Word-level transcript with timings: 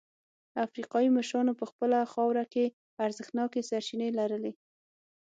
افریقايي 0.65 1.09
مشرانو 1.17 1.53
په 1.59 1.65
خپله 1.71 1.97
خاوره 2.13 2.43
کې 2.53 2.65
ارزښتناکې 3.05 3.61
سرچینې 3.69 4.09
لرلې. 4.17 4.53